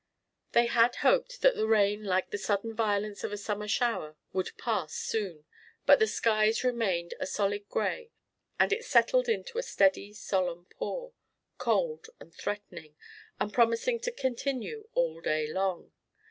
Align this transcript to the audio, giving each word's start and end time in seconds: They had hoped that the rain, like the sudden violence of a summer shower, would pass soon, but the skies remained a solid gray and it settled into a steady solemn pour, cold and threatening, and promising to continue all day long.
They 0.53 0.65
had 0.65 0.95
hoped 1.05 1.41
that 1.43 1.53
the 1.55 1.67
rain, 1.67 2.03
like 2.03 2.31
the 2.31 2.39
sudden 2.39 2.73
violence 2.75 3.23
of 3.23 3.31
a 3.31 3.37
summer 3.37 3.67
shower, 3.67 4.15
would 4.33 4.57
pass 4.57 4.95
soon, 4.95 5.45
but 5.85 5.99
the 5.99 6.07
skies 6.07 6.63
remained 6.63 7.13
a 7.19 7.27
solid 7.27 7.69
gray 7.69 8.09
and 8.59 8.73
it 8.73 8.83
settled 8.83 9.29
into 9.29 9.59
a 9.59 9.61
steady 9.61 10.11
solemn 10.13 10.65
pour, 10.71 11.13
cold 11.59 12.07
and 12.19 12.33
threatening, 12.33 12.95
and 13.39 13.53
promising 13.53 13.99
to 13.99 14.11
continue 14.11 14.87
all 14.95 15.21
day 15.21 15.45
long. 15.53 15.91